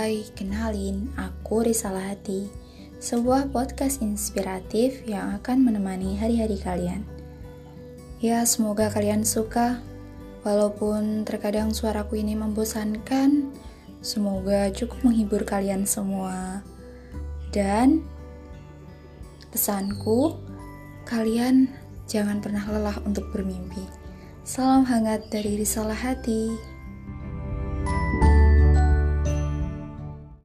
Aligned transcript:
Hai, 0.00 0.24
kenalin, 0.32 1.12
aku 1.12 1.60
Risalah 1.60 2.16
Hati, 2.16 2.48
sebuah 3.04 3.52
podcast 3.52 4.00
inspiratif 4.00 5.04
yang 5.04 5.36
akan 5.36 5.60
menemani 5.60 6.16
hari-hari 6.16 6.56
kalian. 6.56 7.04
Ya, 8.16 8.40
semoga 8.48 8.88
kalian 8.88 9.28
suka, 9.28 9.76
walaupun 10.40 11.28
terkadang 11.28 11.76
suaraku 11.76 12.16
ini 12.16 12.32
membosankan, 12.32 13.52
semoga 14.00 14.72
cukup 14.72 15.04
menghibur 15.04 15.44
kalian 15.44 15.84
semua. 15.84 16.64
Dan 17.52 18.00
pesanku, 19.52 20.40
kalian 21.04 21.68
jangan 22.08 22.40
pernah 22.40 22.64
lelah 22.72 22.96
untuk 23.04 23.28
bermimpi. 23.36 23.84
Salam 24.48 24.88
hangat 24.88 25.28
dari 25.28 25.60
Risalah 25.60 25.92
Hati. 25.92 26.79